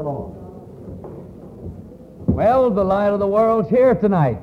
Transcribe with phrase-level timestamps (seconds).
[0.00, 0.34] Well,
[2.74, 4.40] the light of the world's here tonight.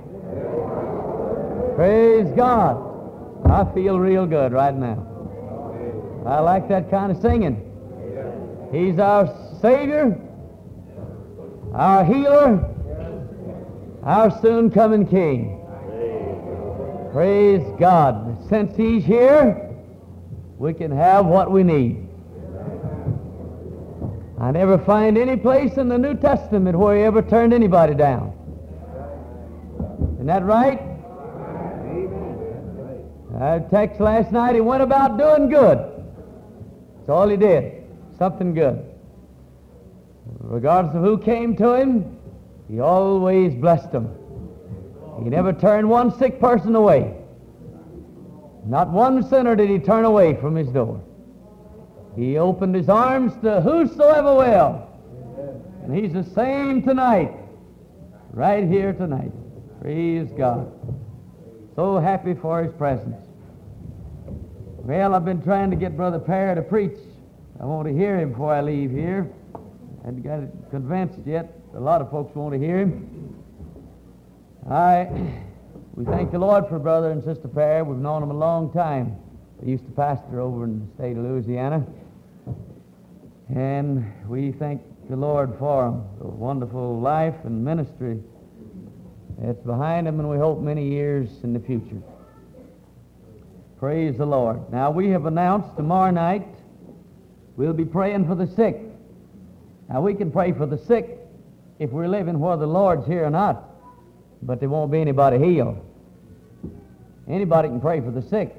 [1.75, 2.77] Praise God.
[3.45, 5.05] I feel real good right now.
[6.25, 7.57] I like that kind of singing.
[8.71, 9.27] He's our
[9.61, 10.17] Savior,
[11.73, 12.65] our healer,
[14.03, 15.67] our soon coming King.
[17.11, 18.47] Praise God.
[18.47, 19.69] Since He's here,
[20.57, 22.07] we can have what we need.
[24.41, 28.33] I never find any place in the New Testament where he ever turned anybody down.
[30.15, 30.81] Isn't that right?
[33.39, 35.77] Our text last night, he went about doing good.
[36.97, 37.83] That's all he did.
[38.17, 38.83] Something good.
[40.39, 42.17] Regardless of who came to him,
[42.67, 44.09] he always blessed them.
[45.23, 47.13] He never turned one sick person away.
[48.65, 50.99] Not one sinner did he turn away from his door.
[52.15, 54.87] He opened his arms to whosoever will.
[55.83, 57.33] And he's the same tonight.
[58.31, 59.31] Right here tonight.
[59.81, 60.71] Praise God.
[61.75, 63.15] So happy for his presence.
[64.83, 66.97] Well, I've been trying to get Brother Parr to preach.
[67.59, 69.31] I want to hear him before I leave here.
[70.03, 71.59] I haven't got it convinced yet.
[71.75, 73.35] A lot of folks want to hear him.
[74.69, 75.07] I,
[75.93, 77.83] we thank the Lord for Brother and Sister Parr.
[77.83, 79.15] We've known them a long time.
[79.61, 81.85] They used to pastor over in the state of Louisiana.
[83.55, 88.21] And we thank the Lord for them, the wonderful life and ministry
[89.37, 92.01] that's behind them, and we hope many years in the future.
[93.77, 94.71] Praise the Lord.
[94.71, 96.47] Now, we have announced tomorrow night
[97.57, 98.79] we'll be praying for the sick.
[99.89, 101.19] Now, we can pray for the sick
[101.77, 103.69] if we're living where the Lord's here or not,
[104.43, 105.77] but there won't be anybody healed.
[107.27, 108.55] Anybody can pray for the sick,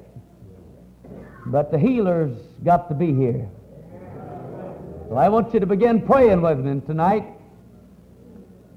[1.47, 3.49] but the healer's got to be here.
[5.11, 7.25] I want you to begin praying with me tonight.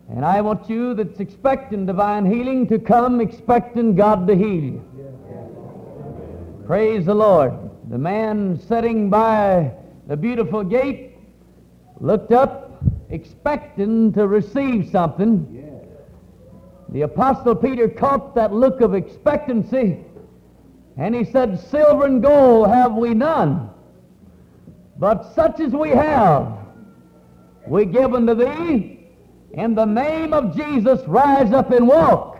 [0.08, 4.84] And I want you that's expecting divine healing to come expecting God to heal you.
[6.66, 7.52] Praise the Lord.
[7.88, 9.72] The man sitting by
[10.06, 11.16] the beautiful gate
[12.00, 15.52] looked up expecting to receive something.
[16.90, 20.04] The Apostle Peter caught that look of expectancy
[20.96, 23.70] and he said, Silver and gold have we none,
[24.98, 26.52] but such as we have,
[27.66, 29.08] we give unto thee.
[29.52, 32.38] In the name of Jesus, rise up and walk.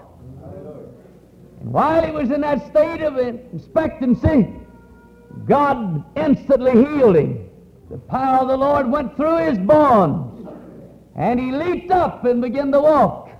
[1.60, 4.52] And while he was in that state of expectancy,
[5.46, 7.48] God instantly healed him.
[7.90, 10.48] The power of the Lord went through his bones,
[11.14, 13.30] and he leaped up and began to walk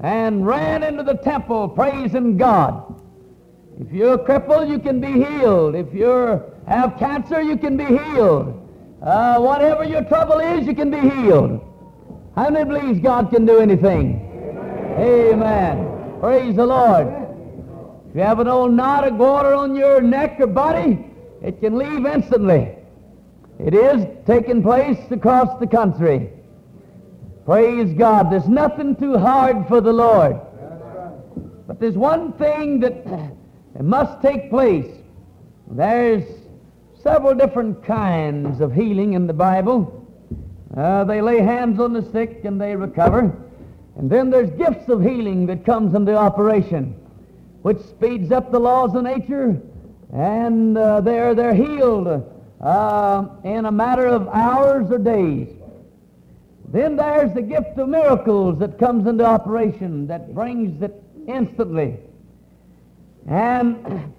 [0.00, 3.00] and ran into the temple praising God.
[3.80, 5.74] If you're crippled, you can be healed.
[5.74, 8.60] If you have cancer, you can be healed.
[9.02, 11.60] Uh, whatever your trouble is, you can be healed.
[12.36, 14.20] How many believes God can do anything?
[14.98, 15.78] Amen.
[15.78, 16.20] Amen.
[16.20, 17.06] Praise the Lord.
[18.08, 21.04] If you have an old knot of water on your neck or body,
[21.42, 22.74] it can leave instantly.
[23.58, 26.30] It is taking place across the country.
[27.44, 28.32] Praise God.
[28.32, 30.40] There's nothing too hard for the Lord.
[31.66, 33.04] But there's one thing that
[33.80, 34.90] must take place.
[35.70, 36.24] There's
[37.04, 40.08] several different kinds of healing in the Bible.
[40.74, 43.30] Uh, they lay hands on the sick and they recover.
[43.96, 46.96] And then there's gifts of healing that comes into operation,
[47.60, 49.60] which speeds up the laws of nature,
[50.12, 52.08] and uh, they're, they're healed
[52.60, 55.48] uh, in a matter of hours or days.
[56.68, 61.98] Then there's the gift of miracles that comes into operation that brings it instantly.
[63.28, 64.12] And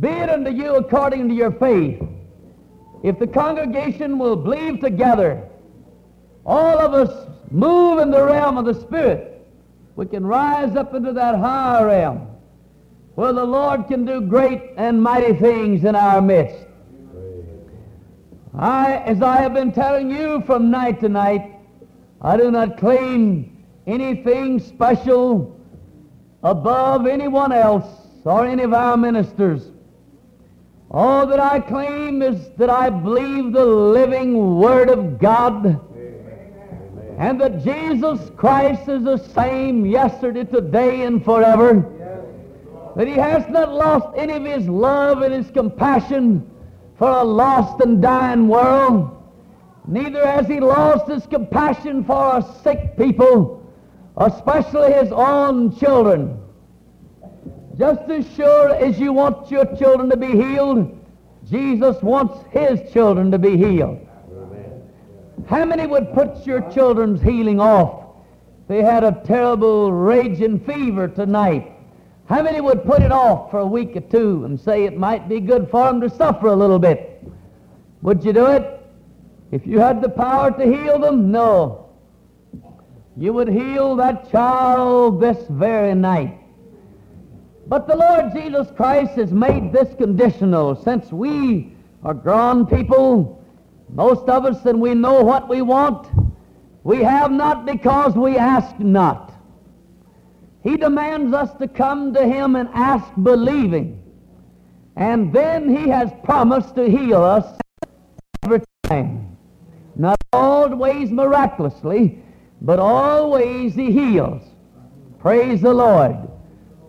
[0.00, 2.02] be it unto you according to your faith.
[3.02, 5.48] If the congregation will believe together,
[6.44, 9.46] all of us move in the realm of the Spirit,
[9.94, 12.28] we can rise up into that higher realm
[13.14, 16.66] where the Lord can do great and mighty things in our midst.
[18.54, 21.54] I, as I have been telling you from night to night,
[22.20, 25.58] I do not claim anything special
[26.42, 27.86] above anyone else
[28.24, 29.70] or any of our ministers.
[30.90, 35.80] All that I claim is that I believe the living Word of God
[37.18, 41.92] and that Jesus Christ is the same yesterday, today, and forever.
[42.94, 46.48] That he has not lost any of his love and his compassion
[46.98, 49.12] for a lost and dying world.
[49.86, 53.66] Neither has he lost his compassion for a sick people,
[54.16, 56.38] especially his own children.
[57.78, 60.98] Just as sure as you want your children to be healed,
[61.48, 64.00] Jesus wants his children to be healed.
[65.46, 68.06] How many would put your children's healing off?
[68.66, 71.72] They had a terrible raging fever tonight.
[72.28, 75.28] How many would put it off for a week or two and say it might
[75.28, 77.22] be good for them to suffer a little bit?
[78.02, 78.80] Would you do it?
[79.52, 81.30] If you had the power to heal them?
[81.30, 81.90] No.
[83.16, 86.40] You would heal that child this very night.
[87.68, 91.72] But the Lord Jesus Christ has made this conditional since we
[92.04, 93.44] are grown people,
[93.88, 96.08] most of us, and we know what we want.
[96.84, 99.34] We have not because we ask not.
[100.62, 104.00] He demands us to come to Him and ask believing.
[104.94, 107.58] And then He has promised to heal us
[108.44, 109.36] every time.
[109.96, 112.22] Not always miraculously,
[112.60, 114.42] but always He heals.
[115.18, 116.16] Praise the Lord.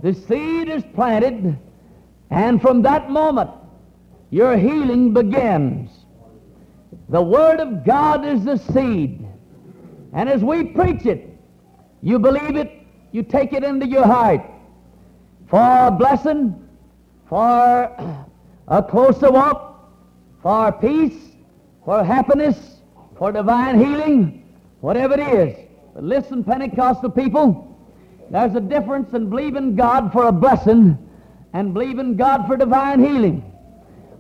[0.02, 1.58] The seed is planted,
[2.30, 3.50] and from that moment,
[4.30, 5.90] your healing begins.
[7.10, 9.26] The Word of God is the seed.
[10.14, 11.38] And as we preach it,
[12.02, 12.72] you believe it,
[13.12, 14.42] you take it into your heart
[15.48, 16.68] for a blessing,
[17.28, 17.46] for
[18.68, 19.90] a closer walk,
[20.42, 21.32] for peace,
[21.86, 22.82] for happiness,
[23.18, 24.44] for divine healing,
[24.82, 25.58] whatever it is.
[25.96, 27.76] But listen, Pentecostal people,
[28.29, 30.97] there's a difference in believing God for a blessing
[31.53, 33.53] and believing God for divine healing.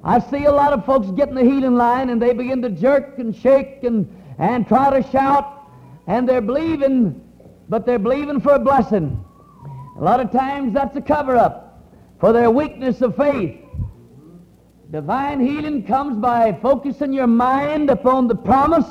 [0.03, 2.69] I see a lot of folks get in the healing line and they begin to
[2.69, 4.07] jerk and shake and,
[4.37, 5.69] and try to shout
[6.07, 7.21] and they're believing,
[7.67, 9.23] but they're believing for a blessing.
[9.97, 11.83] A lot of times that's a cover-up
[12.19, 13.59] for their weakness of faith.
[14.91, 18.87] Divine healing comes by focusing your mind upon the promise.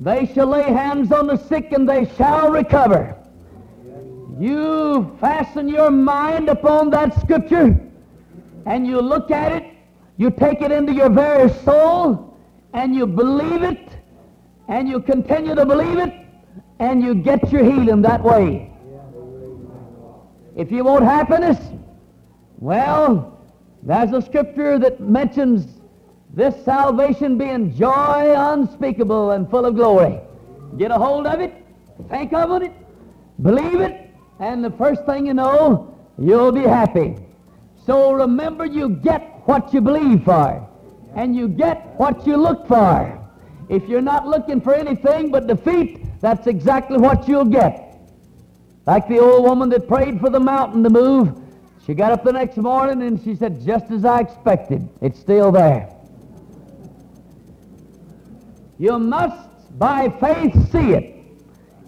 [0.00, 3.19] They shall lay hands on the sick and they shall recover.
[4.40, 7.78] You fasten your mind upon that scripture
[8.64, 9.64] and you look at it,
[10.16, 12.38] you take it into your very soul,
[12.72, 13.88] and you believe it,
[14.68, 16.14] and you continue to believe it,
[16.78, 18.72] and you get your healing that way.
[20.56, 21.58] If you want happiness,
[22.58, 23.38] well,
[23.82, 25.80] there's a scripture that mentions
[26.32, 30.20] this salvation being joy unspeakable and full of glory.
[30.78, 31.52] Get a hold of it,
[32.08, 32.72] think of it,
[33.42, 34.09] believe it,
[34.40, 37.16] and the first thing you know, you'll be happy.
[37.86, 40.66] So remember, you get what you believe for,
[41.14, 43.18] and you get what you look for.
[43.68, 47.98] If you're not looking for anything but defeat, that's exactly what you'll get.
[48.86, 51.38] Like the old woman that prayed for the mountain to move,
[51.86, 55.52] she got up the next morning and she said, just as I expected, it's still
[55.52, 55.88] there.
[58.78, 61.19] You must, by faith, see it.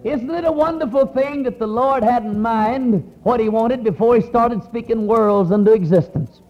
[0.05, 4.17] Isn't it a wonderful thing that the Lord had in mind what he wanted before
[4.17, 6.41] he started speaking worlds into existence?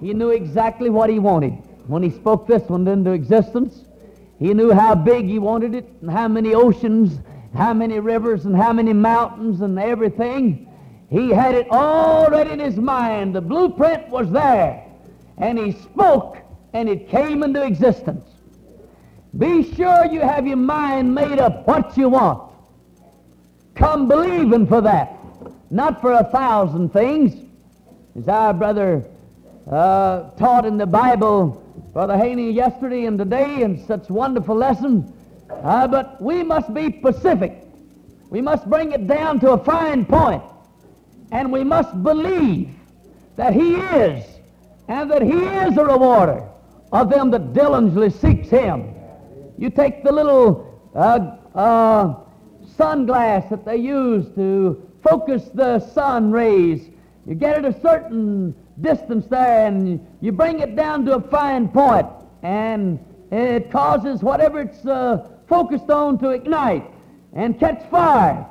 [0.00, 1.52] He knew exactly what he wanted.
[1.86, 3.84] When he spoke this one into existence,
[4.38, 7.20] he knew how big he wanted it, and how many oceans,
[7.54, 10.66] how many rivers, and how many mountains, and everything.
[11.10, 13.34] He had it already in his mind.
[13.34, 14.82] The blueprint was there.
[15.38, 16.38] And he spoke,
[16.72, 18.24] and it came into existence.
[19.36, 22.45] Be sure you have your mind made up what you want.
[23.76, 25.18] Come believing for that,
[25.70, 27.34] not for a thousand things.
[28.16, 29.04] As our brother
[29.70, 31.62] uh, taught in the Bible,
[31.92, 35.12] Brother Haney, yesterday and today, in such wonderful lesson.
[35.50, 37.64] Uh, but we must be specific.
[38.30, 40.42] We must bring it down to a fine point,
[41.30, 42.70] and we must believe
[43.36, 44.24] that He is,
[44.88, 46.42] and that He is a rewarder
[46.92, 48.94] of them that diligently seeks Him.
[49.58, 52.14] You take the little uh, uh,
[52.76, 56.88] sunglass that they use to focus the sun rays.
[57.26, 61.68] You get it a certain distance there, and you bring it down to a fine
[61.68, 62.06] point,
[62.42, 62.98] and
[63.30, 66.84] it causes whatever it's uh, focused on to ignite
[67.32, 68.46] and catch fire.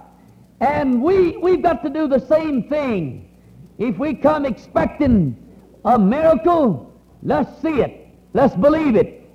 [0.62, 3.30] And we, we've got to do the same thing.
[3.78, 5.36] If we come expecting
[5.84, 8.08] a miracle, let's see it.
[8.34, 9.30] Let's believe it.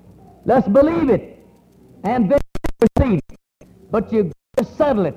[0.44, 1.38] Let's believe it.
[2.04, 2.40] And then
[2.98, 3.38] receive it.
[3.90, 4.32] But got
[4.64, 5.16] to settle it.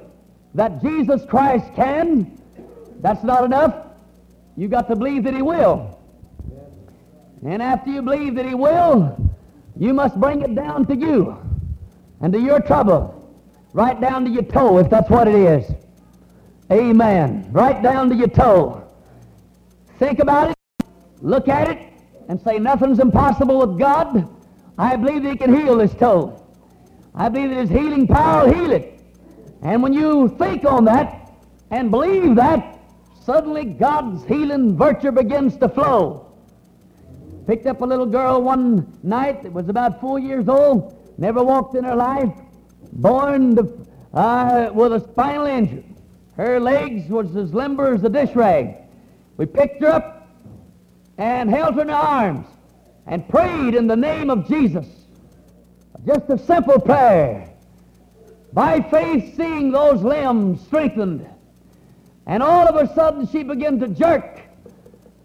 [0.55, 2.39] That Jesus Christ can,
[3.01, 3.87] that's not enough.
[4.55, 5.99] You've got to believe that He will.
[7.45, 9.17] And after you believe that He will,
[9.77, 11.37] you must bring it down to you
[12.21, 13.19] and to your trouble.
[13.73, 15.71] Right down to your toe, if that's what it is.
[16.71, 17.49] Amen.
[17.51, 18.87] Right down to your toe.
[19.97, 20.87] Think about it,
[21.21, 21.79] look at it,
[22.29, 24.27] and say, Nothing's impossible with God.
[24.77, 26.39] I believe that He can heal this toe.
[27.15, 28.92] I believe that His healing power will heal it.
[29.63, 31.31] And when you think on that
[31.71, 32.79] and believe that,
[33.25, 36.33] suddenly God's healing virtue begins to flow.
[37.47, 41.75] Picked up a little girl one night that was about four years old, never walked
[41.75, 42.33] in her life,
[42.91, 45.85] born to, uh, with a spinal injury.
[46.35, 48.75] Her legs was as limber as a dish rag.
[49.37, 50.27] We picked her up
[51.17, 52.47] and held her in our arms
[53.07, 54.87] and prayed in the name of Jesus.
[56.05, 57.52] Just a simple prayer.
[58.53, 61.27] By faith, seeing those limbs strengthened.
[62.27, 64.41] And all of a sudden, she began to jerk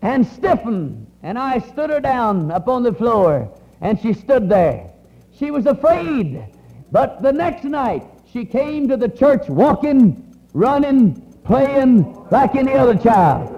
[0.01, 1.07] and stiffen.
[1.23, 4.91] And I stood her down upon the floor, and she stood there.
[5.39, 6.47] She was afraid.
[6.91, 12.97] But the next night, she came to the church walking, running, playing like any other
[12.97, 13.55] child.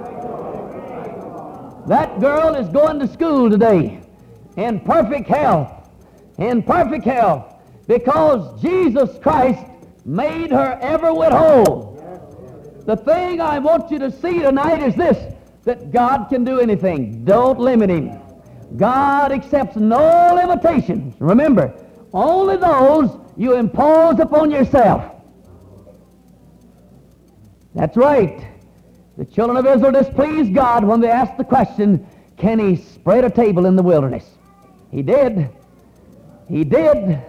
[1.86, 4.00] That girl is going to school today
[4.56, 5.88] in perfect health,
[6.38, 7.54] in perfect health,
[7.90, 9.66] because Jesus Christ
[10.04, 11.96] made her ever with whole.
[12.86, 17.24] The thing I want you to see tonight is this, that God can do anything.
[17.24, 18.16] Don't limit him.
[18.76, 21.16] God accepts no limitations.
[21.18, 21.74] Remember,
[22.12, 25.12] only those you impose upon yourself.
[27.74, 28.46] That's right.
[29.18, 32.06] The children of Israel displeased God when they asked the question,
[32.36, 34.30] can he spread a table in the wilderness?
[34.92, 35.50] He did.
[36.48, 37.20] He did.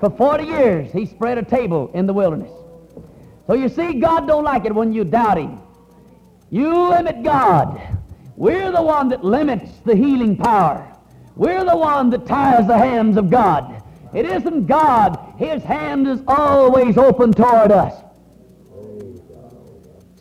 [0.00, 2.52] For 40 years, he spread a table in the wilderness.
[3.46, 5.60] So you see, God don't like it when you doubt him.
[6.50, 7.80] You limit God.
[8.36, 10.92] We're the one that limits the healing power.
[11.36, 13.82] We're the one that ties the hands of God.
[14.14, 15.34] It isn't God.
[15.38, 18.02] His hand is always open toward us.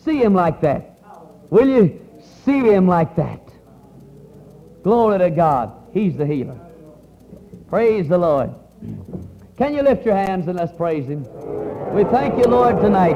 [0.03, 1.00] See him like that.
[1.50, 2.01] Will you
[2.46, 3.41] see him like that?
[4.84, 5.74] Glory to God.
[5.94, 6.60] He's the healer.
[7.70, 8.53] Praise the Lord.
[9.57, 11.24] Can you lift your hands and let's praise him?
[11.93, 13.15] We thank you, Lord, tonight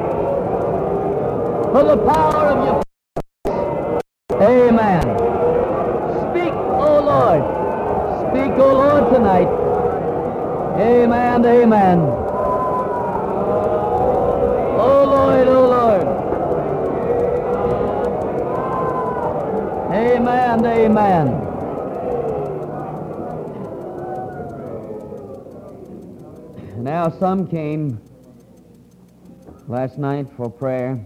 [1.71, 2.81] for the power of your
[4.41, 5.01] Amen.
[6.31, 7.43] Speak, O oh Lord.
[8.29, 9.49] Speak, O oh Lord, tonight.
[10.79, 12.18] Amen, amen.
[26.99, 27.97] Now some came
[29.69, 30.99] last night for prayer,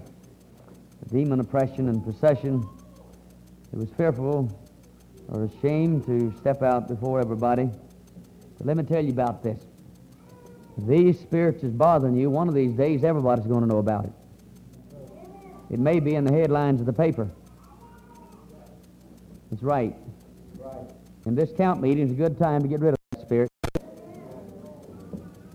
[1.11, 2.67] demon oppression and possession.
[3.71, 4.49] It was fearful
[5.27, 7.69] or ashamed to step out before everybody.
[8.57, 9.63] But let me tell you about this.
[10.79, 14.05] If these spirits is bothering you, one of these days everybody's going to know about
[14.05, 14.13] it.
[15.69, 17.29] It may be in the headlines of the paper.
[19.51, 19.95] That's right.
[20.57, 20.89] right.
[21.25, 23.02] And this count meeting is a good time to get rid of.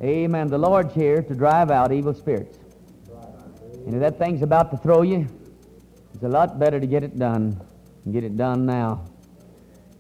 [0.03, 0.49] Amen.
[0.49, 2.59] The Lord's here to drive out evil spirits.
[3.87, 5.27] And if that thing's about to throw you,
[6.15, 7.61] it's a lot better to get it done
[8.05, 9.05] and get it done now.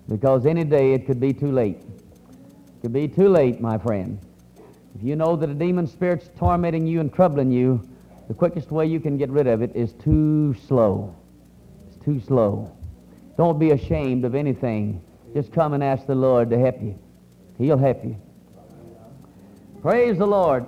[0.09, 1.79] Because any day it could be too late.
[1.79, 4.21] It could be too late, my friend.
[4.95, 7.83] If you know that a demon spirit's tormenting you and troubling you,
[8.29, 11.17] the quickest way you can get rid of it is too slow.
[11.87, 12.77] It's too slow.
[13.37, 15.03] Don't be ashamed of anything.
[15.35, 16.99] Just come and ask the Lord to help you.
[17.59, 18.17] He'll help you.
[19.83, 20.67] Praise the Lord.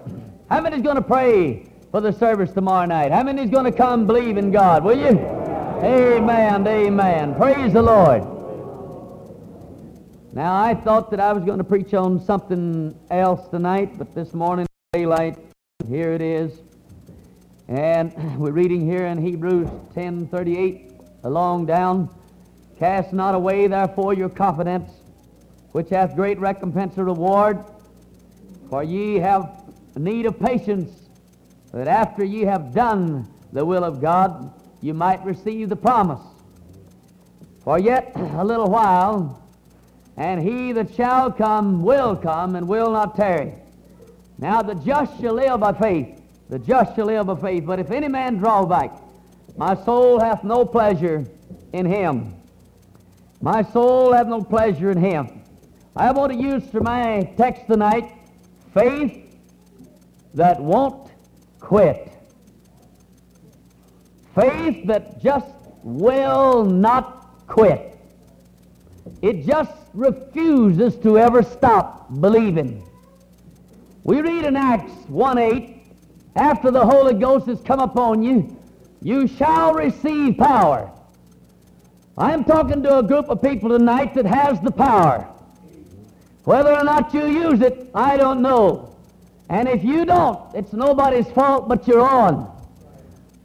[0.48, 3.10] How many's going to pray for the service tomorrow night?
[3.10, 4.84] How many's going to come believe in God?
[4.84, 5.18] Will you?
[5.82, 6.64] Amen.
[6.64, 7.34] Amen.
[7.34, 8.22] Praise the Lord.
[10.32, 14.32] Now, I thought that I was going to preach on something else tonight, but this
[14.32, 15.36] morning, daylight,
[15.88, 16.60] here it is.
[17.66, 22.14] And we're reading here in Hebrews 10:38, along down.
[22.78, 24.92] Cast not away, therefore, your confidence,
[25.72, 27.64] which hath great recompense of reward.
[28.70, 29.64] For ye have
[29.96, 31.08] need of patience,
[31.72, 36.22] that after ye have done the will of God, you might receive the promise.
[37.64, 39.42] For yet a little while,
[40.16, 43.54] and he that shall come will come and will not tarry.
[44.38, 46.22] Now the just shall live by faith.
[46.48, 47.66] The just shall live by faith.
[47.66, 48.92] But if any man draw back,
[49.56, 51.26] my soul hath no pleasure
[51.72, 52.34] in him.
[53.40, 55.42] My soul hath no pleasure in him.
[55.96, 58.12] I want to use for my text tonight
[58.74, 59.36] Faith
[60.34, 61.10] that won't
[61.58, 62.12] quit.
[64.34, 67.98] Faith that just will not quit.
[69.22, 72.86] It just refuses to ever stop believing.
[74.04, 75.82] We read in Acts 1 8,
[76.36, 78.56] after the Holy Ghost has come upon you,
[79.02, 80.90] you shall receive power.
[82.16, 85.29] I'm talking to a group of people tonight that has the power.
[86.44, 88.96] Whether or not you use it, I don't know.
[89.48, 92.50] And if you don't, it's nobody's fault but your own.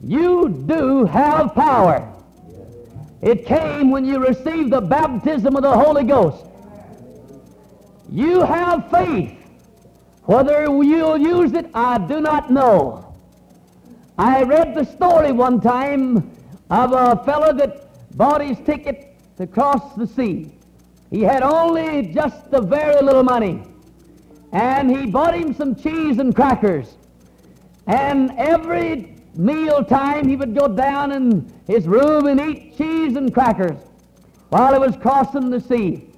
[0.02, 2.12] You do have power.
[3.22, 6.46] It came when you received the baptism of the Holy Ghost.
[8.10, 9.36] You have faith.
[10.24, 13.16] Whether you'll use it, I do not know.
[14.18, 16.32] I read the story one time
[16.70, 20.52] of a fellow that bought his ticket to cross the sea.
[21.15, 23.63] He had only just a very little money.
[24.51, 26.98] And he bought him some cheese and crackers.
[27.88, 33.34] And every meal time he would go down in his room and eat cheese and
[33.34, 33.79] crackers
[34.50, 36.10] while he was crossing the sea.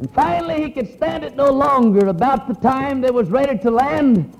[0.00, 2.08] And finally he could stand it no longer.
[2.08, 4.36] About the time they was ready to land,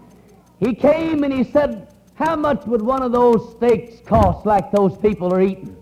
[0.59, 4.97] he came and he said, how much would one of those steaks cost like those
[4.99, 5.77] people are eating?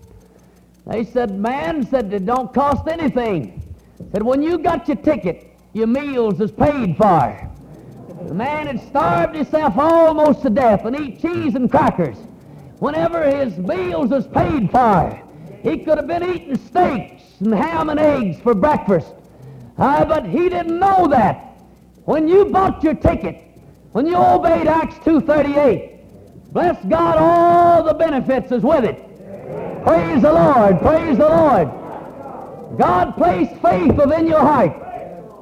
[0.85, 3.62] They said, man, said it don't cost anything.
[4.11, 7.49] Said, when you got your ticket, your meals is paid for.
[8.27, 12.17] The man had starved himself almost to death and eat cheese and crackers.
[12.79, 15.21] Whenever his meals was paid for,
[15.61, 19.13] he could have been eating steaks and ham and eggs for breakfast.
[19.77, 21.57] Uh, but he didn't know that.
[22.05, 23.41] When you bought your ticket,
[23.93, 25.93] when you obeyed Acts 2.38,
[26.51, 28.99] Bless God, all the benefits is with it.
[29.83, 31.82] Praise the Lord, praise the Lord.
[32.77, 34.71] God placed faith within your heart.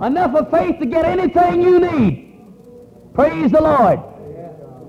[0.02, 2.40] Enough of faith to get anything you need.
[3.14, 4.00] Praise the Lord.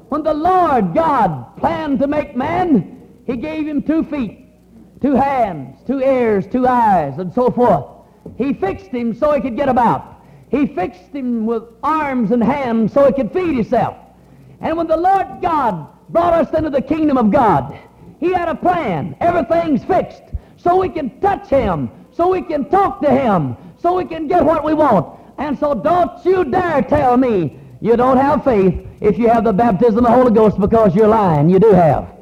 [0.09, 4.47] When the Lord God planned to make man, he gave him two feet,
[5.01, 7.87] two hands, two ears, two eyes, and so forth.
[8.37, 10.23] He fixed him so he could get about.
[10.51, 13.97] He fixed him with arms and hands so he could feed himself.
[14.61, 17.77] And when the Lord God brought us into the kingdom of God.
[18.21, 19.17] He had a plan.
[19.21, 20.23] Everything's fixed.
[20.59, 21.91] So we can touch him.
[22.13, 23.57] So we can talk to him.
[23.79, 25.19] So we can get what we want.
[25.39, 29.53] And so don't you dare tell me you don't have faith if you have the
[29.53, 31.49] baptism of the Holy Ghost because you're lying.
[31.49, 32.13] You do have.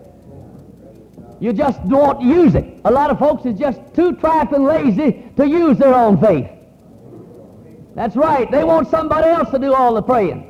[1.40, 2.80] You just don't use it.
[2.84, 6.48] A lot of folks is just too trifling lazy to use their own faith.
[7.94, 8.50] That's right.
[8.50, 10.46] They want somebody else to do all the praying.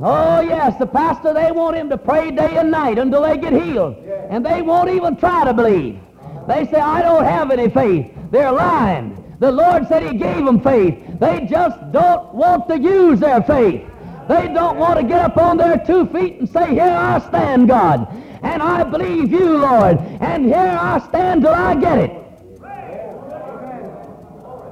[0.00, 3.52] Oh, yes, the pastor, they want him to pray day and night until they get
[3.54, 3.96] healed.
[4.28, 6.00] And they won't even try to believe.
[6.48, 8.12] They say, I don't have any faith.
[8.30, 9.36] They're lying.
[9.40, 10.98] The Lord said He gave them faith.
[11.20, 13.84] They just don't want to use their faith.
[14.28, 17.68] They don't want to get up on their two feet and say, Here I stand,
[17.68, 18.08] God.
[18.42, 19.98] And I believe you, Lord.
[20.20, 22.12] And here I stand till I get it.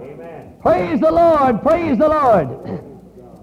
[0.02, 0.56] Amen.
[0.62, 1.62] Praise the Lord.
[1.62, 2.82] Praise the Lord.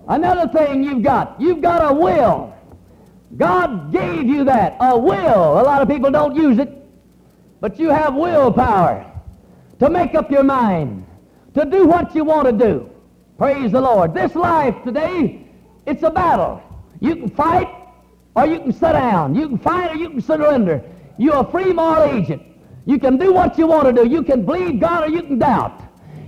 [0.07, 2.53] Another thing you've got, you've got a will.
[3.37, 5.61] God gave you that, a will.
[5.61, 6.80] A lot of people don't use it,
[7.61, 9.05] but you have willpower
[9.79, 11.05] to make up your mind,
[11.53, 12.89] to do what you want to do.
[13.37, 14.13] Praise the Lord.
[14.13, 15.47] This life today,
[15.85, 16.61] it's a battle.
[16.99, 17.69] You can fight
[18.35, 19.35] or you can sit down.
[19.35, 20.83] You can fight or you can surrender.
[21.17, 22.41] You're a free moral agent.
[22.85, 24.09] You can do what you want to do.
[24.09, 25.81] You can believe God or you can doubt.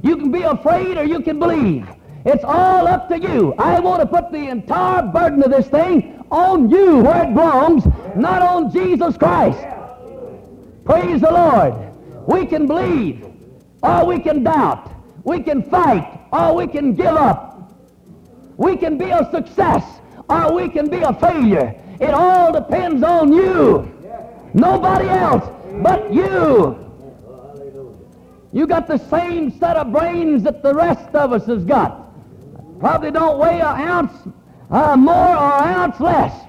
[0.03, 1.87] You can be afraid or you can believe.
[2.25, 3.53] It's all up to you.
[3.57, 7.85] I want to put the entire burden of this thing on you where it belongs,
[8.15, 9.59] not on Jesus Christ.
[10.85, 11.73] Praise the Lord.
[12.27, 13.25] We can believe,
[13.81, 14.91] or we can doubt.
[15.23, 17.73] We can fight, or we can give up.
[18.57, 19.83] We can be a success,
[20.29, 21.73] or we can be a failure.
[21.99, 23.89] It all depends on you.
[24.53, 25.49] Nobody else
[25.81, 26.79] but you.
[28.51, 32.03] You got the same set of brains that the rest of us has got
[32.83, 34.11] probably don't weigh an ounce
[34.69, 36.45] uh, more or an ounce less.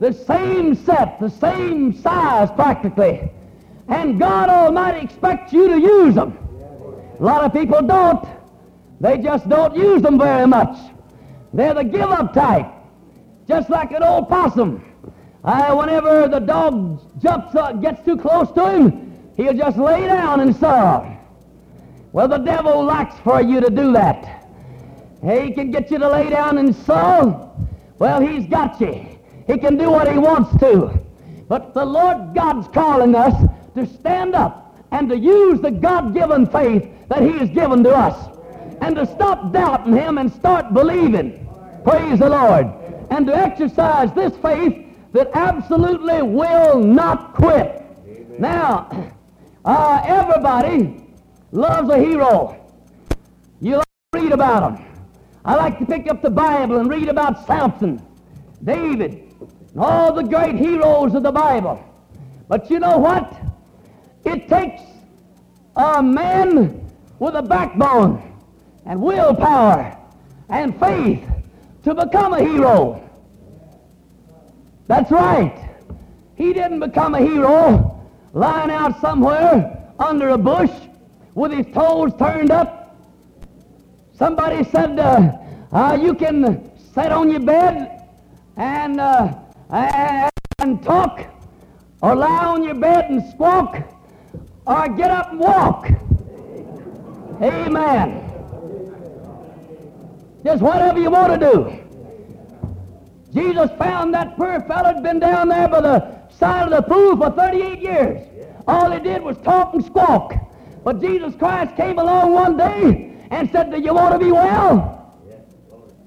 [0.00, 3.30] The same set, the same size practically.
[3.88, 6.38] And God Almighty expects you to use them.
[7.18, 8.26] A lot of people don't.
[9.00, 10.76] They just don't use them very much.
[11.52, 12.66] They're the give-up type,
[13.46, 14.84] just like an old possum.
[15.44, 20.40] Uh, whenever the dog jumps, uh, gets too close to him, he'll just lay down
[20.40, 21.16] and starve.
[22.12, 24.46] Well, the devil likes for you to do that.
[25.22, 27.50] He can get you to lay down and sow.
[27.98, 29.06] Well, he's got you.
[29.46, 30.98] He can do what he wants to.
[31.48, 33.34] But the Lord God's calling us
[33.74, 38.28] to stand up and to use the God-given faith that he has given to us.
[38.80, 41.48] And to stop doubting him and start believing.
[41.84, 42.66] Praise the Lord.
[43.10, 47.82] And to exercise this faith that absolutely will not quit.
[48.06, 48.36] Amen.
[48.38, 49.12] Now,
[49.64, 51.04] uh, everybody
[51.52, 52.58] loves a hero.
[53.60, 54.84] You like to read about them.
[55.44, 58.04] I like to pick up the Bible and read about Samson,
[58.64, 59.34] David,
[59.72, 61.82] and all the great heroes of the Bible.
[62.48, 63.51] But you know what?
[64.24, 64.82] It takes
[65.76, 68.22] a man with a backbone
[68.86, 69.96] and willpower
[70.48, 71.24] and faith
[71.84, 73.08] to become a hero.
[74.86, 75.70] That's right.
[76.36, 78.00] He didn't become a hero
[78.32, 80.70] lying out somewhere under a bush
[81.34, 82.82] with his toes turned up
[84.22, 85.32] Somebody said, uh,
[85.72, 88.08] uh, you can sit on your bed
[88.56, 89.34] and, uh,
[90.60, 91.26] and talk,
[92.00, 93.82] or lie on your bed and squawk,
[94.66, 95.88] or get up and walk.
[97.42, 98.28] Amen.
[100.44, 101.78] Just whatever you want to do.
[103.32, 107.16] Jesus found that poor fellow had been down there by the side of the pool
[107.16, 108.28] for 38 years.
[108.68, 110.34] All he did was talk and squawk.
[110.84, 114.98] But Jesus Christ came along one day and said, Do you want to be well?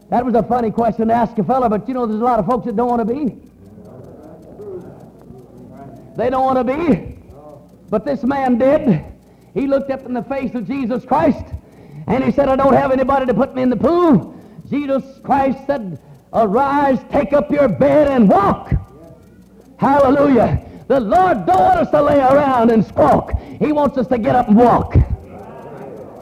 [0.09, 2.39] That was a funny question to ask a fellow, but you know there's a lot
[2.39, 3.41] of folks that don't want to be.
[6.15, 7.14] They don't want to be.
[7.89, 9.03] But this man did.
[9.53, 11.45] He looked up in the face of Jesus Christ
[12.07, 14.35] and he said, I don't have anybody to put me in the pool.
[14.69, 15.99] Jesus Christ said,
[16.33, 18.73] Arise, take up your bed and walk.
[19.77, 20.61] Hallelujah.
[20.87, 23.31] The Lord don't want us to lay around and squawk.
[23.59, 24.93] He wants us to get up and walk.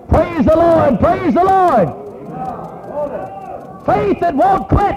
[0.10, 1.00] Praise the Lord.
[1.00, 2.04] Praise the Lord.
[3.86, 4.96] Faith that won't quit.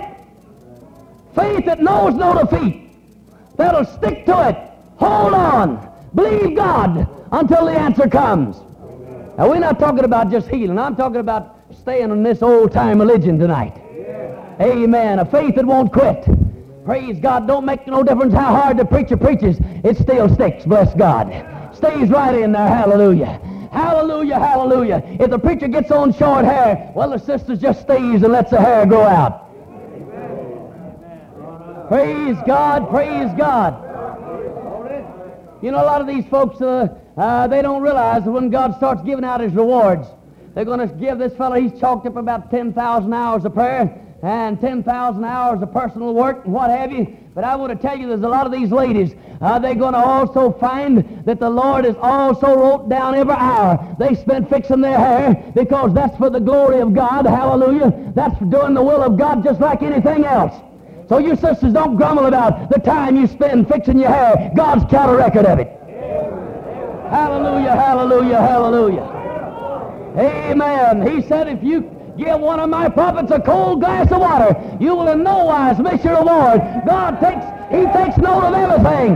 [1.35, 2.91] Faith that knows no defeat.
[3.57, 4.57] That'll stick to it.
[4.99, 5.96] Hold on.
[6.17, 8.57] Believe God until the answer comes.
[9.39, 10.79] Now, we're not talking about just healing.
[10.79, 13.77] I'm talking about staying in this old-time religion tonight.
[14.61, 15.19] Amen.
[15.19, 16.27] A faith that won't quit.
[16.85, 17.47] Praise God.
[17.47, 19.59] Don't make no difference how hard the preacher preaches.
[19.85, 20.65] It still sticks.
[20.65, 21.29] Bless God.
[21.77, 22.67] Stays right in there.
[22.67, 23.41] Hallelujah.
[23.71, 25.03] Hallelujah, hallelujah.
[25.21, 28.59] If the preacher gets on short hair, well, the sister just stays and lets the
[28.59, 29.43] hair grow out.
[31.89, 33.86] Praise God, praise God.
[35.63, 38.77] You know, a lot of these folks, uh, uh, they don't realize that when God
[38.77, 40.07] starts giving out his rewards,
[40.55, 44.61] they're going to give this fellow, he's chalked up about 10,000 hours of prayer and
[44.61, 47.17] 10,000 hours of personal work and what have you.
[47.35, 49.93] But I want to tell you, there's a lot of these ladies, uh, they're going
[49.93, 54.81] to also find that the Lord has also wrote down every hour they spent fixing
[54.81, 57.27] their hair because that's for the glory of God.
[57.27, 58.13] Hallelujah.
[58.15, 60.55] That's doing the will of God just like anything else.
[61.09, 64.51] So you sisters don't grumble about the time you spend fixing your hair.
[64.57, 65.69] God's got a record of it.
[67.11, 69.17] Hallelujah, hallelujah, hallelujah.
[70.19, 71.07] Amen.
[71.07, 71.83] He said if you
[72.19, 75.79] give one of my prophets a cold glass of water, you will in no wise
[75.79, 76.61] miss your reward.
[76.85, 79.15] God takes, he takes note of everything.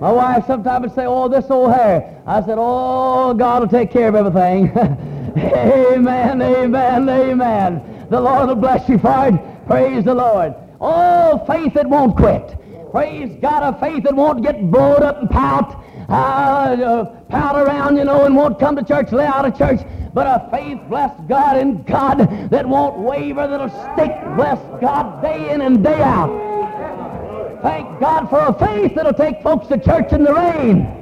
[0.00, 2.22] My wife sometimes would say, oh, this old hair.
[2.24, 4.72] I said, oh, God will take care of everything.
[5.38, 8.06] amen, amen, amen.
[8.10, 9.66] The Lord will bless you for it.
[9.66, 10.54] Praise the Lord.
[10.80, 12.56] Oh, faith that won't quit.
[12.90, 18.04] Praise God, a faith that won't get blowed up and pout uh, pout around, you
[18.04, 19.80] know, and won't come to church, lay out of church,
[20.14, 22.18] but a faith, bless God, in God
[22.50, 26.46] that won't waver, that'll stick, bless God, day in and day out.
[27.62, 30.94] Thank God for a faith that'll take folks to church in the rain.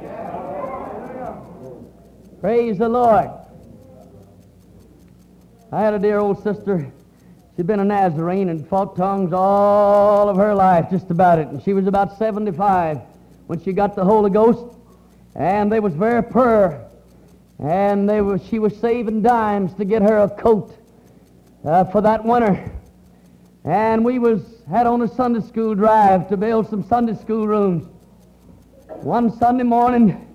[2.41, 3.29] Praise the Lord.
[5.71, 6.91] I had a dear old sister.
[7.55, 11.47] She'd been a Nazarene and fought tongues all of her life, just about it.
[11.47, 12.99] And she was about 75
[13.47, 14.77] when she got the Holy Ghost
[15.37, 16.83] and they was very poor,
[17.59, 20.75] and they was, she was saving dimes to get her a coat
[21.63, 22.71] uh, for that winter.
[23.63, 27.87] And we was had on a Sunday school drive to build some Sunday school rooms.
[28.87, 30.27] One Sunday morning,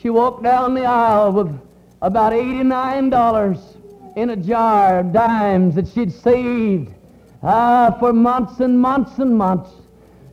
[0.00, 1.60] she walked down the aisle with
[2.00, 3.77] about $89
[4.18, 6.92] in a jar of dimes that she'd saved
[7.40, 9.70] uh, for months and months and months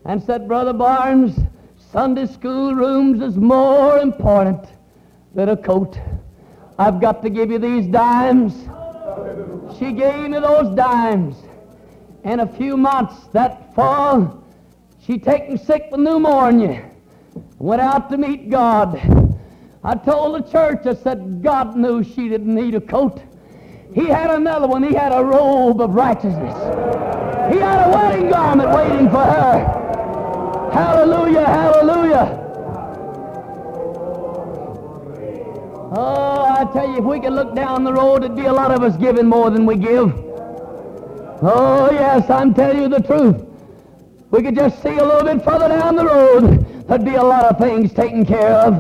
[0.06, 1.40] and said, Brother Barnes,
[1.92, 4.66] Sunday school rooms is more important
[5.36, 6.00] than a coat.
[6.80, 8.54] I've got to give you these dimes.
[9.78, 11.36] She gave me those dimes.
[12.24, 14.44] In a few months that fall,
[15.06, 16.90] she taken sick with pneumonia.
[17.60, 19.00] Went out to meet God.
[19.84, 23.22] I told the church, I said, God knew she didn't need a coat.
[23.96, 24.84] He had another one.
[24.84, 26.54] He had a robe of righteousness.
[27.50, 30.70] He had a wedding garment waiting for her.
[30.74, 32.42] Hallelujah, hallelujah.
[35.96, 38.72] Oh, I tell you, if we could look down the road, there'd be a lot
[38.72, 40.14] of us giving more than we give.
[41.42, 43.46] Oh, yes, I'm telling you the truth.
[44.30, 47.46] We could just see a little bit further down the road, there'd be a lot
[47.46, 48.74] of things taken care of.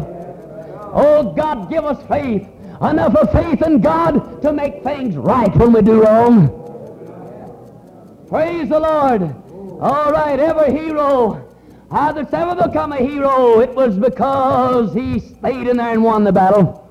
[0.94, 2.46] Oh, God, give us faith.
[2.82, 6.50] Enough of faith in God to make things right when we do wrong.
[8.28, 9.22] Praise the Lord.
[9.82, 11.46] All right, every hero
[11.92, 16.24] how that's ever become a hero, it was because he stayed in there and won
[16.24, 16.82] the battle.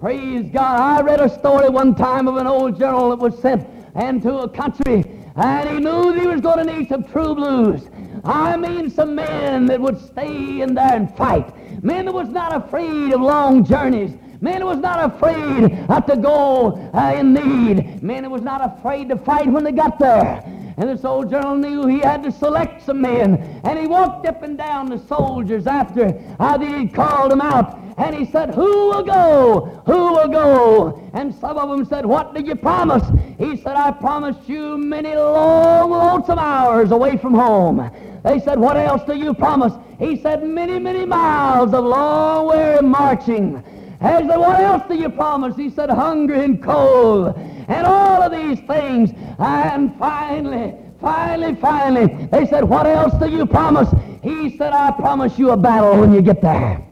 [0.00, 0.80] Praise God.
[0.80, 4.48] I read a story one time of an old general that was sent into a
[4.48, 5.04] country,
[5.36, 7.88] and he knew he was going to need some true blues.
[8.24, 11.52] I mean some men that would stay in there and fight.
[11.82, 14.12] Men that was not afraid of long journeys
[14.46, 15.62] Men was not afraid
[16.06, 18.00] to go uh, in need.
[18.00, 20.40] Men was not afraid to fight when they got there.
[20.76, 23.60] And this old general knew he had to select some men.
[23.64, 27.76] And he walked up and down the soldiers after uh, he called them out.
[27.98, 29.82] And he said, Who will go?
[29.84, 31.10] Who will go?
[31.12, 33.02] And some of them said, What did you promise?
[33.38, 37.90] He said, I promised you many long, lonesome hours away from home.
[38.22, 39.72] They said, What else do you promise?
[39.98, 43.64] He said, Many, many miles of long, weary marching.
[44.06, 45.56] They said, What else do you promise?
[45.56, 47.34] He said, Hunger and cold.
[47.36, 49.10] And all of these things.
[49.40, 53.88] And finally, finally, finally, they said, What else do you promise?
[54.22, 56.86] He said, I promise you a battle when you get there.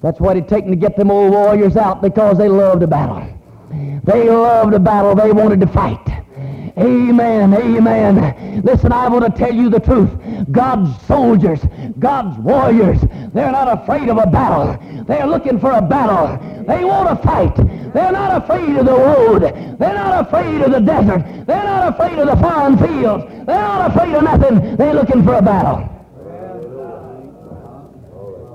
[0.00, 3.26] That's what it taken to get them old warriors out because they loved a battle.
[4.04, 5.16] They loved a battle.
[5.16, 6.21] They wanted to fight.
[6.78, 7.54] Amen.
[7.54, 8.62] Amen.
[8.64, 10.10] Listen, I want to tell you the truth.
[10.50, 11.60] God's soldiers,
[11.98, 13.00] God's warriors,
[13.34, 15.04] they're not afraid of a battle.
[15.04, 16.64] They're looking for a battle.
[16.64, 17.56] They want to fight.
[17.92, 19.42] They're not afraid of the road.
[19.42, 21.46] They're not afraid of the desert.
[21.46, 23.24] They're not afraid of the foreign fields.
[23.28, 24.76] They're not afraid of nothing.
[24.76, 25.88] They're looking for a battle.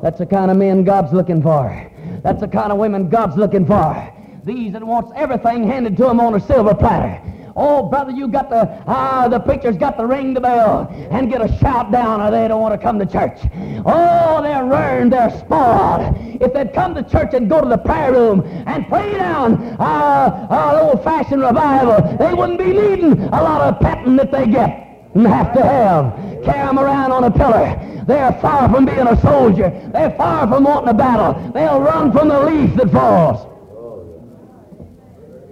[0.01, 1.91] That's the kind of men God's looking for.
[2.23, 4.13] That's the kind of women God's looking for.
[4.43, 7.21] These that wants everything handed to them on a silver platter.
[7.59, 11.41] Oh, brother, you got the, ah, the preacher's got to ring the bell and get
[11.41, 13.39] a shout down or they don't want to come to church.
[13.83, 16.15] Oh, they're ruined, they're spoiled.
[16.39, 20.47] If they'd come to church and go to the prayer room and pray down uh,
[20.51, 25.25] uh, old-fashioned revival, they wouldn't be needing a lot of petting that they get and
[25.25, 26.13] have to have.
[26.45, 27.75] Carry them around on a pillar.
[28.05, 29.89] They're far from being a soldier.
[29.91, 31.51] They're far from wanting a battle.
[31.53, 33.56] They'll run from the leaf that falls.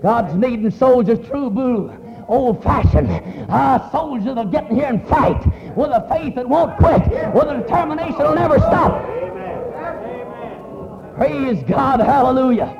[0.05, 1.91] God's needing soldiers, true blue,
[2.27, 3.09] old-fashioned,
[3.49, 5.43] uh, soldiers that'll get in here and fight
[5.75, 7.01] with a faith that won't quit,
[7.33, 9.03] with a determination that'll never stop.
[9.03, 9.55] Amen.
[11.15, 12.79] Praise God, hallelujah.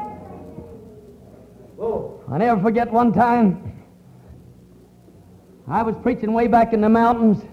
[2.31, 3.73] I never forget one time
[5.67, 7.43] I was preaching way back in the mountains,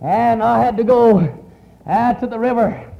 [0.00, 1.32] and I had to go
[1.86, 2.92] out to the river.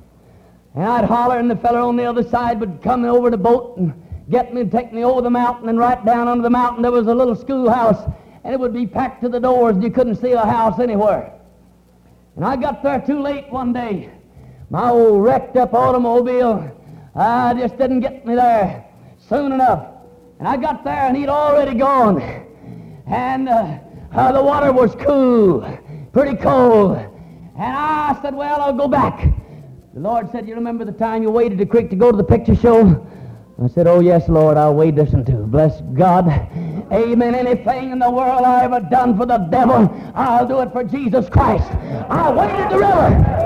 [0.77, 3.79] And I'd holler, and the feller on the other side would come over the boat
[3.79, 3.95] and
[4.33, 5.68] get me and take me over the mountain.
[5.68, 8.11] And right down under the mountain, there was a little schoolhouse,
[8.42, 11.33] and it would be packed to the doors, and you couldn't see a house anywhere.
[12.35, 14.11] And I got there too late one day.
[14.71, 16.77] My old wrecked up automobile
[17.14, 18.85] uh, just didn't get me there
[19.29, 19.87] soon enough.
[20.38, 22.21] And I got there, and he'd already gone.
[23.07, 23.79] And uh,
[24.12, 25.61] uh, the water was cool,
[26.12, 26.97] pretty cold.
[26.97, 29.29] And I said, well, I'll go back.
[29.92, 32.25] The Lord said, you remember the time you waded the creek to go to the
[32.25, 33.07] picture show?
[33.62, 35.46] I said, oh, yes, Lord, I'll wade this one too.
[35.46, 36.27] Bless God.
[36.90, 37.35] Amen.
[37.35, 41.29] Anything in the world I ever done for the devil, I'll do it for Jesus
[41.29, 41.70] Christ.
[42.11, 43.38] I waded the river.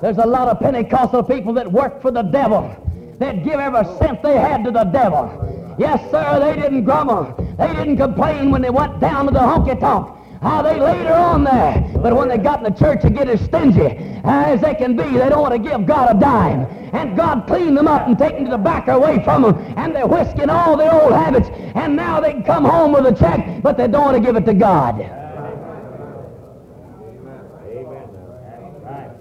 [0.00, 2.74] There's a lot of Pentecostal people that work for the devil.
[3.18, 5.76] They'd give every cent they had to the devil.
[5.78, 7.34] Yes, sir, they didn't grumble.
[7.58, 10.17] They didn't complain when they went down to the honky-tonk.
[10.40, 11.90] How they later on there.
[12.00, 15.02] But when they got in the church, they get as stingy as they can be.
[15.02, 16.66] They don't want to give God a dime.
[16.92, 19.56] And God cleaned them up and taken the tobacco away from them.
[19.76, 21.48] And they're whisking all their old habits.
[21.74, 24.46] And now they come home with a check, but they don't want to give it
[24.46, 24.98] to God.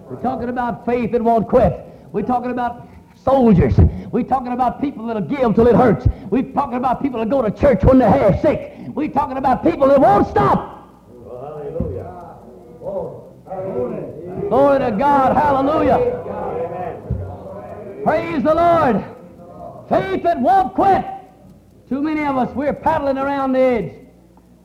[0.09, 1.83] We're talking about faith that won't quit.
[2.11, 3.75] We're talking about soldiers.
[4.11, 6.07] We're talking about people that'll give till it hurts.
[6.29, 8.73] We're talking about people that go to church when they're half sick.
[8.89, 10.76] We're talking about people that won't stop.
[14.49, 15.35] Glory to God.
[15.35, 16.23] Hallelujah.
[18.03, 19.03] Praise the Lord.
[19.89, 21.03] Faith that won't quit.
[21.89, 23.93] Too many of us, we're paddling around the edge.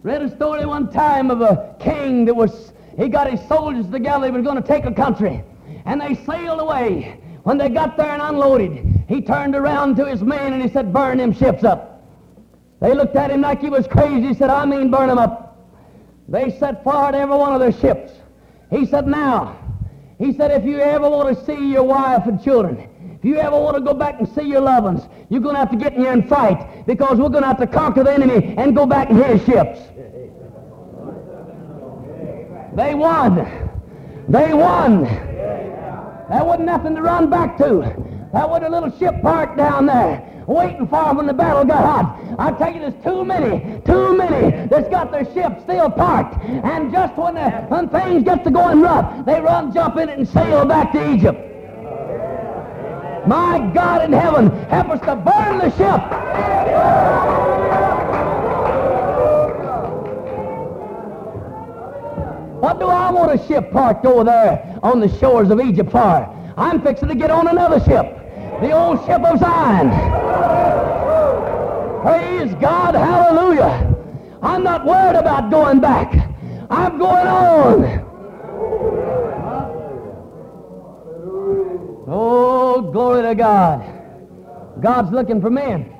[0.02, 4.26] Read a story one time of a king that was, he got his soldiers together.
[4.26, 5.42] He was going to take a country.
[5.84, 7.20] And they sailed away.
[7.42, 10.92] When they got there and unloaded, he turned around to his men and he said,
[10.92, 12.04] burn them ships up.
[12.80, 14.28] They looked at him like he was crazy.
[14.28, 15.58] He said, I mean burn them up.
[16.28, 18.12] They set fire to every one of their ships.
[18.70, 19.58] He said, now,
[20.18, 23.58] he said, if you ever want to see your wife and children, if you ever
[23.58, 25.94] want to go back and see your loved ones, you're going to have to get
[25.94, 28.86] in here and fight because we're going to have to conquer the enemy and go
[28.86, 29.80] back in his ships.
[32.74, 33.36] They won.
[34.28, 35.04] They won.
[35.04, 37.80] There wasn't nothing to run back to.
[38.32, 41.84] That was a little ship parked down there waiting for them when the battle got
[41.84, 42.36] hot.
[42.38, 46.42] I tell you, there's too many, too many that's got their ship still parked.
[46.44, 50.18] And just when, the, when things get to going rough, they run, jump in it,
[50.18, 51.48] and sail back to Egypt.
[53.26, 57.12] My God in heaven, help us to burn the ship.
[62.60, 65.98] What do I want a ship parked over there on the shores of Egypt for?
[66.56, 68.18] I'm fixing to get on another ship,
[68.60, 70.31] the old ship of Zion.
[72.02, 73.96] Praise God, hallelujah.
[74.42, 76.12] I'm not worried about going back.
[76.68, 78.08] I'm going on.
[82.08, 84.80] Oh, glory to God.
[84.80, 85.94] God's looking for men.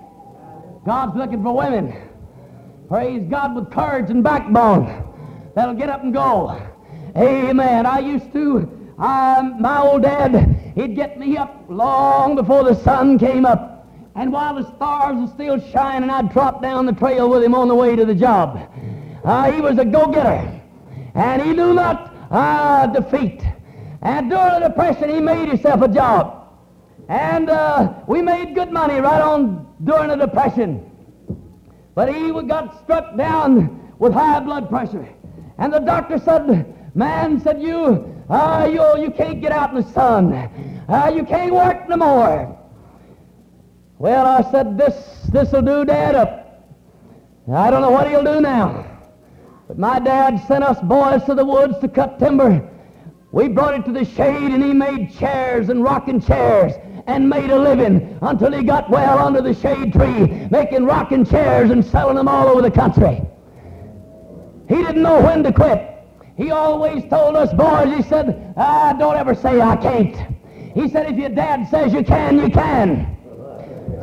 [0.85, 1.95] God's looking for women.
[2.89, 5.09] Praise God with courage and backbone
[5.55, 6.61] that'll get up and go.
[7.17, 7.87] Amen.
[7.87, 13.21] I used to, I, my old dad, he'd get me up long before the sun
[13.21, 13.72] came up.
[14.15, 17.69] And while the stars were still shining, I'd drop down the trail with him on
[17.69, 18.71] the way to the job.
[19.25, 20.61] Uh, he was a go-getter.
[21.15, 23.43] And he knew not uh, defeat.
[24.03, 26.49] And during the Depression, he made himself a job.
[27.09, 30.91] And uh, we made good money right on during the Depression.
[31.95, 35.09] But he got struck down with high blood pressure.
[35.59, 39.91] And the doctor said, man, said you, uh, you, you can't get out in the
[39.93, 40.33] sun.
[40.89, 42.62] Uh, you can't work no more.
[44.03, 46.67] Well, I said, this, this'll do Dad up.
[47.49, 48.85] I don't know what he'll do now.
[49.69, 52.69] But my dad sent us boys to the woods to cut timber.
[53.31, 56.73] We brought it to the shade, and he made chairs and rocking chairs
[57.07, 61.71] and made a living until he got well under the shade tree, making rocking chairs
[61.71, 63.23] and selling them all over the country.
[64.69, 65.89] He didn't know when to quit.
[66.37, 70.17] He always told us boys, he said, ah, don't ever say I can't.
[70.75, 73.22] He said, if your dad says you can, you can.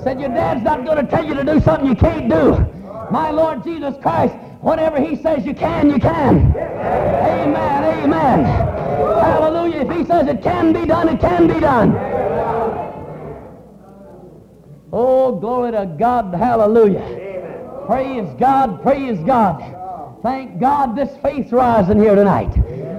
[0.03, 2.51] Said, your dad's not going to tell you to do something you can't do.
[3.11, 6.55] My Lord Jesus Christ, whatever he says you can, you can.
[6.55, 8.45] Amen, amen.
[8.45, 9.81] Hallelujah.
[9.81, 11.95] If he says it can be done, it can be done.
[14.91, 16.33] Oh, glory to God.
[16.33, 17.83] Hallelujah.
[17.85, 19.75] Praise God, praise God.
[20.21, 22.51] Thank God this faith's rising here tonight.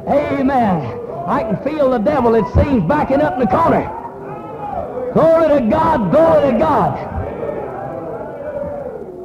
[0.08, 0.98] Amen.
[1.26, 3.96] I can feel the devil, it seems, backing up in the corner.
[5.12, 7.16] Glory to God, glory to God.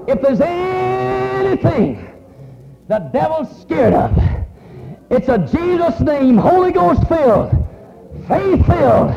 [0.08, 2.08] If there's anything
[2.88, 4.17] the devil's scared of,
[5.10, 7.52] it's a Jesus name, Holy Ghost filled,
[8.28, 9.13] faith filled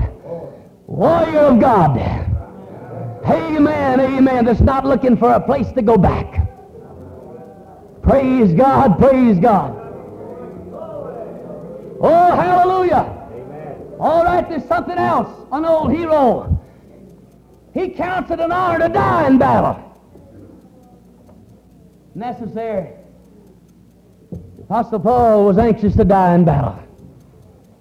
[0.87, 1.99] warrior of God.
[3.27, 4.45] Amen, amen.
[4.45, 6.49] That's not looking for a place to go back.
[8.03, 9.75] Praise God, praise God.
[12.01, 13.15] Oh, hallelujah.
[14.01, 15.29] All right, there's something else.
[15.53, 16.58] An old hero.
[17.79, 19.79] He counts it an honor to die in battle.
[22.13, 22.89] Necessary.
[24.63, 26.77] Apostle Paul was anxious to die in battle.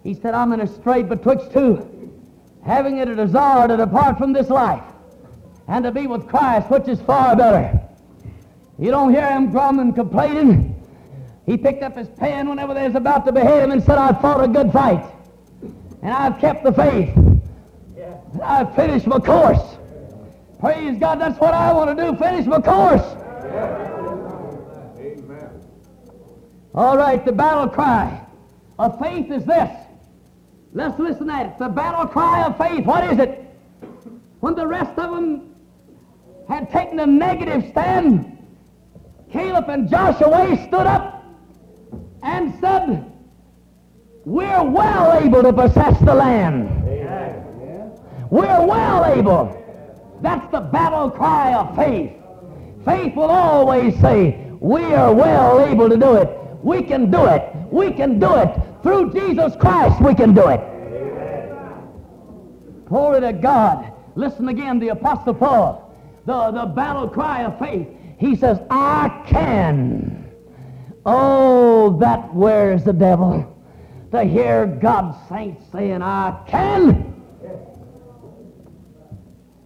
[0.04, 2.14] He said, I'm in a strait betwixt two,
[2.64, 4.84] having it a desire to depart from this life
[5.68, 7.82] and to be with Christ, which is far better.
[8.78, 10.76] You don't hear him grumbling, and complaining.
[11.48, 14.22] He picked up his pen whenever they was about to behead him and said, I've
[14.22, 15.04] fought a good fight.
[16.04, 17.16] And I've kept the faith.
[17.16, 17.42] And
[18.44, 19.77] I've finished my course.
[20.60, 23.04] Praise God, that's what I want to do, finish my course.
[24.98, 25.62] Amen.
[26.74, 28.26] All right, the battle cry
[28.80, 29.70] of faith is this.
[30.74, 31.50] Let's listen at it.
[31.50, 33.44] It's the battle cry of faith, what is it?
[34.40, 35.56] When the rest of them
[36.50, 38.34] had taken a negative stand,
[39.32, 41.24] Caleb and Joshua stood up
[42.24, 43.12] and said,
[44.26, 46.84] We're well able to possess the land.
[48.30, 49.67] We're well able.
[50.22, 52.12] That's the battle cry of faith.
[52.86, 56.30] Faith will always say, We are well able to do it.
[56.64, 57.54] We can do it.
[57.72, 58.60] We can do it.
[58.82, 60.62] Through Jesus Christ, we can do it.
[62.88, 63.94] Glory to God.
[64.16, 65.94] Listen again, the Apostle Paul,
[66.26, 67.88] the, the battle cry of faith.
[68.18, 70.32] He says, I can.
[71.06, 73.54] Oh, that wears the devil.
[74.12, 77.17] To hear God's saints saying, I can.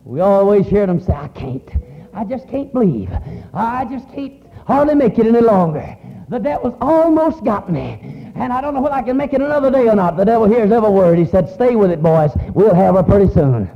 [0.03, 1.69] We always hear them say, I can't.
[2.13, 3.09] I just can't believe.
[3.53, 5.97] I just can't hardly make it any longer.
[6.29, 8.31] The devil's almost got me.
[8.35, 10.17] And I don't know whether I can make it another day or not.
[10.17, 11.19] The devil hears every word.
[11.19, 12.31] He said, stay with it, boys.
[12.53, 13.69] We'll have her pretty soon.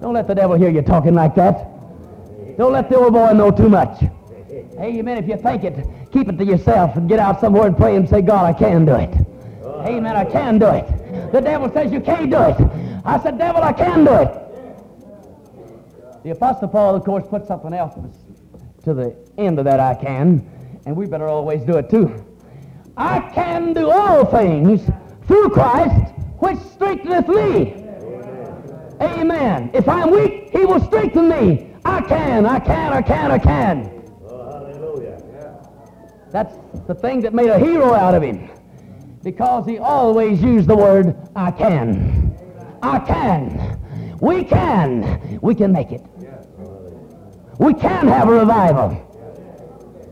[0.00, 1.66] Don't let the devil hear you talking like that.
[2.56, 4.02] Don't let the old boy know too much.
[4.78, 5.18] Amen.
[5.18, 8.08] If you think it, keep it to yourself and get out somewhere and pray and
[8.08, 9.14] say, God, I can do it.
[9.64, 10.14] Amen.
[10.14, 11.32] I can do it.
[11.32, 12.56] The devil says you can't do it.
[13.04, 14.47] I said, devil, I can do it.
[16.24, 17.94] The Apostle Paul, of course, put something else
[18.84, 20.44] to the end of that I can,
[20.84, 22.24] and we better always do it too.
[22.96, 24.82] I can do all things
[25.26, 27.84] through Christ, which strengtheneth me.
[29.00, 29.70] Amen.
[29.74, 31.72] If I'm weak, he will strengthen me.
[31.84, 34.02] I can, I can, I can, I can.
[34.26, 35.22] Oh, hallelujah.
[36.32, 36.56] That's
[36.86, 38.50] the thing that made a hero out of him.
[39.22, 42.36] Because he always used the word, I can.
[42.82, 43.67] I can.
[44.20, 45.38] We can.
[45.40, 46.02] We can make it.
[47.58, 49.04] We can have a revival.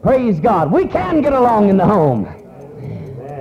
[0.02, 0.70] Praise God.
[0.70, 2.24] We can get along in the home.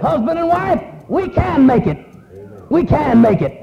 [0.01, 2.05] Husband and wife, we can make it.
[2.69, 3.61] We can make it.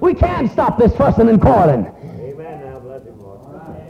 [0.00, 1.90] We can stop this fussing and quarreling.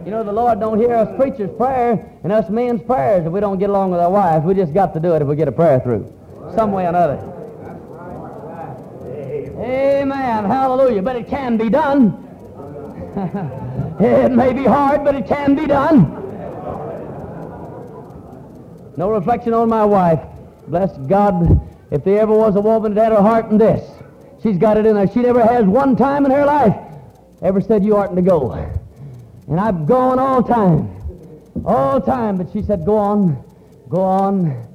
[0.05, 3.41] You know, the Lord don't hear us preachers' prayer and us men's prayers if we
[3.41, 4.45] don't get along with our wives.
[4.45, 6.13] We just got to do it if we get a prayer through,
[6.55, 7.31] some way or another.
[9.59, 10.45] Amen.
[10.45, 11.01] Hallelujah.
[11.01, 12.24] But it can be done.
[13.17, 16.21] It may be hard, but it can be done.
[18.97, 20.21] No reflection on my wife.
[20.69, 21.61] Bless God.
[21.91, 23.89] If there ever was a woman that had her heart in this,
[24.43, 25.07] she's got it in her.
[25.07, 26.77] She never has one time in her life
[27.43, 28.53] ever said you oughtn't to go.
[29.49, 30.91] And I've gone all time.
[31.65, 32.39] All time.
[32.39, 33.45] But she said, go on,
[33.89, 34.67] go on,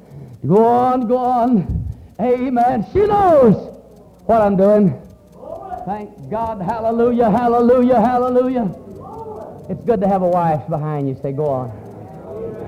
[0.45, 1.87] go on, go on.
[2.21, 2.85] Amen.
[2.93, 3.55] She knows
[4.25, 5.09] what I'm doing.
[5.89, 6.61] Thank God.
[6.61, 8.75] Hallelujah, hallelujah, hallelujah.
[9.69, 11.17] It's good to have a wife behind you.
[11.19, 11.69] Say, go on.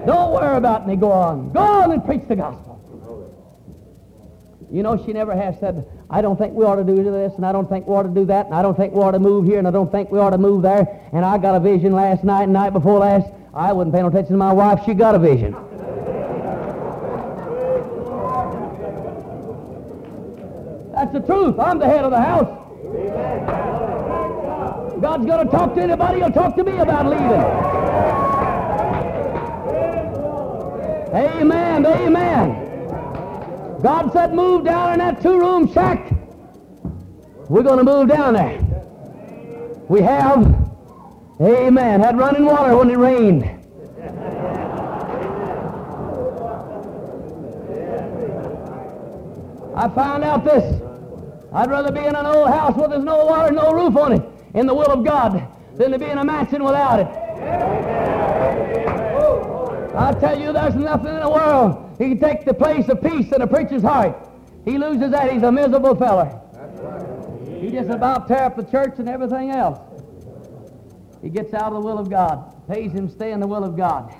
[0.07, 0.95] Don't worry about me.
[0.95, 1.51] Go on.
[1.51, 2.81] Go on and preach the gospel.
[4.71, 7.45] You know, she never has said, I don't think we ought to do this, and
[7.45, 9.19] I don't think we ought to do that, and I don't think we ought to
[9.19, 11.59] move here, and I don't think we ought to move there, and I got a
[11.59, 13.27] vision last night and night before last.
[13.53, 14.79] I wouldn't pay no attention to my wife.
[14.83, 15.51] She got a vision.
[20.95, 21.59] That's the truth.
[21.59, 22.60] I'm the head of the house.
[25.01, 27.41] God's going to talk to anybody, he'll talk to me about leaving.
[31.13, 31.85] Amen.
[31.85, 33.81] Amen.
[33.81, 36.11] God said, move down in that two-room shack.
[37.49, 38.59] We're going to move down there.
[39.89, 40.55] We have,
[41.41, 43.43] amen, had running water when it rained.
[49.75, 50.80] I found out this.
[51.53, 54.13] I'd rather be in an old house where there's no water, and no roof on
[54.13, 54.23] it,
[54.53, 57.07] in the will of God, than to be in a mansion without it.
[59.93, 61.95] I tell you, there's nothing in the world.
[61.97, 64.15] He can take the place of peace in a preacher's heart.
[64.63, 66.39] He loses that, he's a miserable feller.
[67.59, 69.79] He just about tear up the church and everything else.
[71.21, 72.53] He gets out of the will of God.
[72.67, 74.15] Pays him stay in the will of God.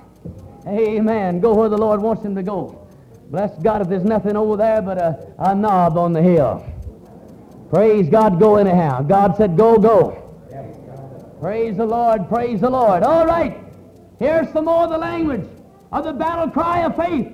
[0.66, 1.40] Amen.
[1.40, 2.86] Go where the Lord wants him to go.
[3.30, 6.64] Bless God if there's nothing over there but a, a knob on the hill.
[7.72, 9.00] Praise God, go anyhow.
[9.00, 10.18] God said, go, go.
[11.40, 13.02] Praise the Lord, praise the Lord.
[13.02, 13.64] All right,
[14.18, 15.48] here's some more of the language
[15.90, 17.32] of the battle cry of faith.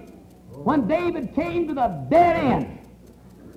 [0.53, 2.79] When David came to the dead end,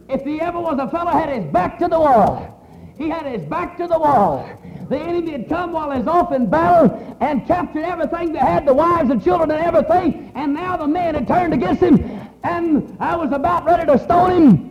[0.09, 2.67] if he ever was a fellow had his back to the wall,
[2.97, 4.49] he had his back to the wall.
[4.89, 8.65] The enemy had come while he was off in battle and captured everything they had,
[8.65, 11.99] the wives and children and everything, and now the men had turned against him,
[12.43, 14.70] and I was about ready to stone him.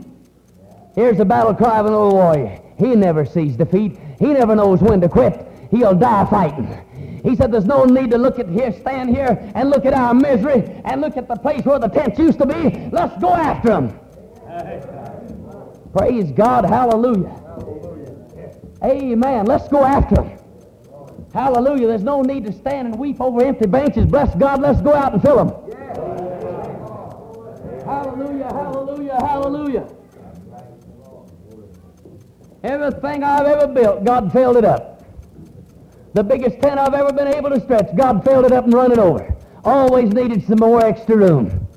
[0.95, 2.61] Here's the battle cry of an old warrior.
[2.79, 3.99] He never sees defeat.
[4.19, 5.47] He never knows when to quit.
[5.71, 7.21] He'll die fighting.
[7.23, 10.15] He said, there's no need to look at here, stand here and look at our
[10.15, 12.89] misery and look at the place where the tents used to be.
[12.91, 13.99] Let's go after them.
[15.97, 16.65] Praise God.
[16.65, 17.37] Hallelujah.
[18.83, 19.45] Amen.
[19.45, 20.39] Let's go after them.
[21.35, 21.87] Hallelujah.
[21.87, 24.07] There's no need to stand and weep over empty benches.
[24.07, 24.61] Bless God.
[24.61, 25.51] Let's go out and fill them.
[27.85, 28.49] Hallelujah.
[28.53, 29.17] Hallelujah.
[29.21, 29.89] Hallelujah.
[32.63, 35.03] Everything I've ever built, God filled it up.
[36.13, 38.93] The biggest tent I've ever been able to stretch, God filled it up and run
[38.93, 39.35] it over.
[39.65, 41.69] Always needed some more extra room.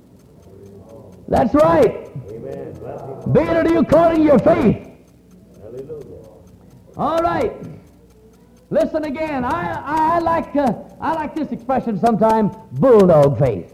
[1.28, 2.10] That's right.
[2.30, 2.74] Amen.
[3.32, 4.90] Be it to you according to your faith.
[5.62, 6.28] Hallelujah.
[6.98, 7.54] All right.
[8.70, 9.46] Listen again.
[9.46, 13.74] I, I, like, uh, I like this expression sometimes, bulldog faith.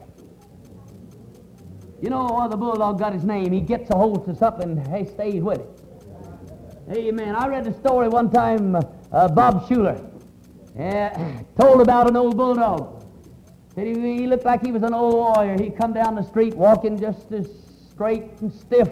[2.02, 3.52] You know why the bulldog got his name?
[3.52, 5.79] He gets a hold of something and he stays with it.
[6.92, 7.36] Amen.
[7.36, 10.10] I read a story one time, uh, Bob Schuler
[10.80, 11.10] uh,
[11.62, 13.06] told about an old bulldog.
[13.76, 15.56] Said he, he looked like he was an old warrior.
[15.62, 17.48] He come down the street walking just as
[17.92, 18.90] straight and stiff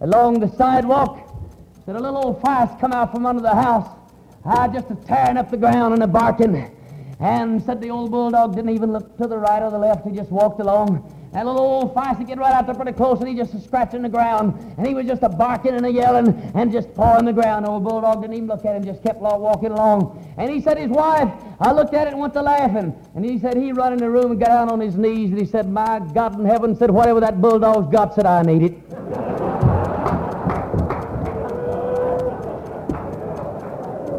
[0.00, 1.36] along the sidewalk.
[1.84, 3.96] Said a little old fox come out from under the house,
[4.44, 6.76] uh, just a tearing up the ground and a barking.
[7.20, 10.04] And said the old bulldog didn't even look to the right or the left.
[10.04, 11.15] He just walked along.
[11.32, 13.60] That little old fox would get right out there pretty close, and he just a
[13.60, 17.24] scratching the ground, and he was just a barking and a yelling and just pawing
[17.24, 17.66] the ground.
[17.66, 20.34] The old bulldog didn't even look at him, just kept walking along.
[20.38, 21.28] And he said his wife,
[21.60, 22.94] I looked at it and went to laughing.
[23.14, 25.38] And he said he run in the room and got down on his knees, and
[25.38, 28.72] he said, My God in heaven, said whatever that bulldog's got, said I need it.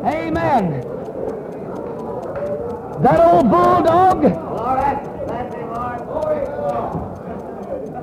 [0.05, 0.81] Amen.
[3.01, 4.47] That old bulldog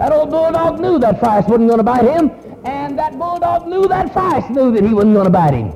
[0.05, 2.31] That old bulldog knew that fox wasn't going to bite him,
[2.67, 5.71] and that bulldog knew that fox knew that he wasn't going to bite him.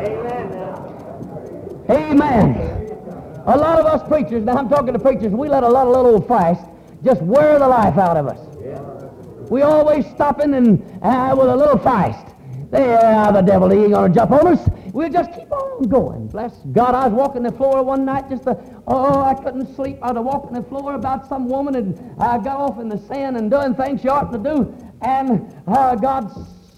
[0.00, 0.72] Amen.
[1.90, 3.44] Amen.
[3.44, 5.94] A lot of us preachers, now I'm talking to preachers, we let a lot of
[5.94, 6.26] little old
[7.04, 8.40] just wear the life out of us.
[9.50, 12.34] We always stopping and uh, with a little fast.
[12.72, 14.66] Yeah, the devil, he ain't going to jump on us.
[14.94, 16.28] We'll just keep on going.
[16.28, 19.98] Bless God, I was walking the floor one night just oh, I couldn't sleep.
[20.00, 23.36] I was walking the floor about some woman and I got off in the sand
[23.36, 24.72] and doing things she oughtn't to do.
[25.02, 26.30] And uh, God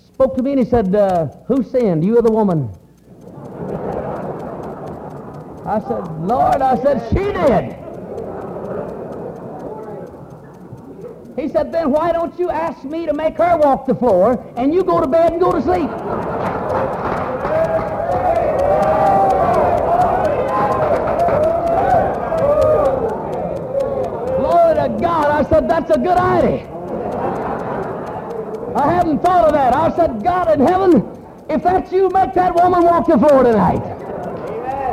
[0.07, 2.71] spoke to me and he said, uh, who sinned, you or the woman?
[5.67, 7.77] I said, Lord, I said, she did.
[11.39, 14.73] He said, then why don't you ask me to make her walk the floor and
[14.73, 15.91] you go to bed and go to sleep?
[24.39, 25.47] Glory to God.
[25.47, 26.67] I said, that's a good idea.
[28.77, 29.75] I hadn't thought of that.
[29.75, 30.93] I said, God in heaven,
[31.49, 33.95] if that's you, make that woman walk the floor tonight.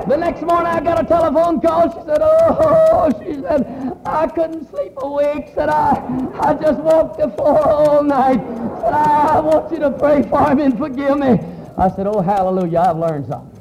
[0.08, 1.90] The next morning I got a telephone call.
[1.90, 5.52] She said, oh, she said, I couldn't sleep a week.
[5.56, 5.96] Said, I,
[6.42, 8.40] I just walked the floor all night.
[8.82, 11.40] Said, I want you to pray for me and forgive me.
[11.78, 13.53] I said, oh, hallelujah, I've learned something.